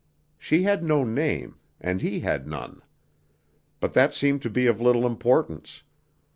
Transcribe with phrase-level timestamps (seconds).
[0.39, 2.81] She had no name, and he had none.
[3.79, 5.83] But that seemed to be of little importance.